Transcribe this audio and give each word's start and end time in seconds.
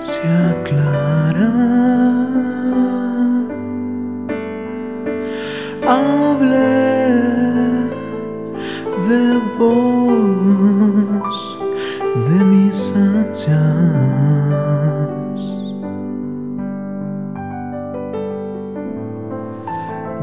se 0.00 0.22
aclara. 0.50 1.50
Hable 5.84 6.70
de 9.08 9.22
vos, 9.58 11.36
de 12.28 12.38
mis 12.44 12.78
ansias, 12.94 13.58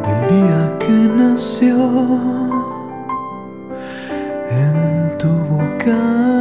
del 0.01 0.19
día 0.31 0.61
que 0.79 0.95
nació. 1.13 2.56
God. 5.87 6.36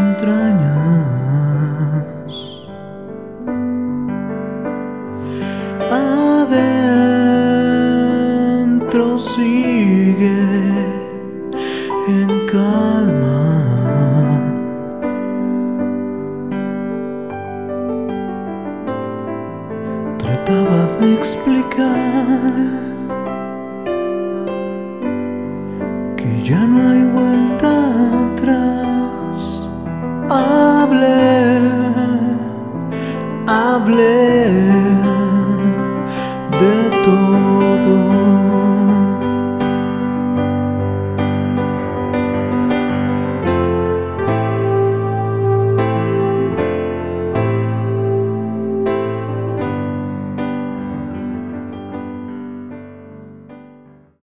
entrañas. 0.00 0.80
Adentro 8.70 9.18
sigue 9.18 10.40
en 12.08 12.30
calma. 12.46 13.44
Trataba 20.18 20.80
de 21.00 21.06
explicar 21.14 22.40
que 26.16 26.30
ya 26.42 26.60
no 26.66 26.89
I'm 33.70 33.84
blessed. 33.84 34.09